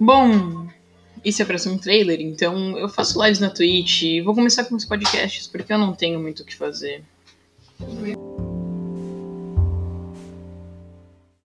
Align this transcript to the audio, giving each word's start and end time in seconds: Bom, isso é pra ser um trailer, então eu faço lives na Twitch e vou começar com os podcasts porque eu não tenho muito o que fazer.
Bom, 0.00 0.68
isso 1.24 1.42
é 1.42 1.44
pra 1.44 1.58
ser 1.58 1.70
um 1.70 1.78
trailer, 1.78 2.20
então 2.20 2.78
eu 2.78 2.88
faço 2.88 3.22
lives 3.22 3.40
na 3.40 3.50
Twitch 3.50 4.02
e 4.02 4.20
vou 4.20 4.34
começar 4.34 4.64
com 4.64 4.74
os 4.76 4.84
podcasts 4.84 5.46
porque 5.46 5.72
eu 5.72 5.78
não 5.78 5.92
tenho 5.92 6.20
muito 6.20 6.42
o 6.42 6.44
que 6.44 6.54
fazer. 6.54 7.02